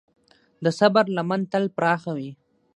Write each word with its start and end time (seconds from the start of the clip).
د 0.63 0.65
صبر 0.79 1.05
لمن 1.17 1.41
تل 1.51 1.63
پراخه 1.75 2.11
وي. 2.17 2.31